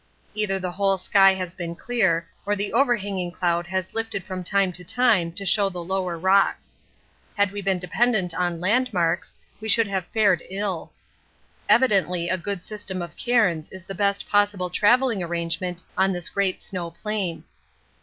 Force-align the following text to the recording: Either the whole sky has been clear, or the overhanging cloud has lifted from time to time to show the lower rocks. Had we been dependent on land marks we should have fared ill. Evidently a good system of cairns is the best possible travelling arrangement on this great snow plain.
Either 0.33 0.57
the 0.57 0.71
whole 0.71 0.97
sky 0.97 1.35
has 1.35 1.53
been 1.53 1.75
clear, 1.75 2.27
or 2.43 2.55
the 2.55 2.73
overhanging 2.73 3.31
cloud 3.31 3.67
has 3.67 3.93
lifted 3.93 4.23
from 4.23 4.43
time 4.43 4.71
to 4.71 4.83
time 4.83 5.31
to 5.31 5.45
show 5.45 5.69
the 5.69 5.77
lower 5.83 6.17
rocks. 6.17 6.75
Had 7.35 7.51
we 7.51 7.61
been 7.61 7.77
dependent 7.77 8.33
on 8.33 8.59
land 8.59 8.91
marks 8.91 9.35
we 9.59 9.69
should 9.69 9.85
have 9.85 10.05
fared 10.07 10.41
ill. 10.49 10.91
Evidently 11.69 12.29
a 12.29 12.37
good 12.39 12.63
system 12.63 12.99
of 12.99 13.15
cairns 13.15 13.69
is 13.69 13.85
the 13.85 13.93
best 13.93 14.27
possible 14.27 14.71
travelling 14.71 15.21
arrangement 15.21 15.83
on 15.95 16.13
this 16.13 16.29
great 16.29 16.63
snow 16.63 16.89
plain. 16.89 17.43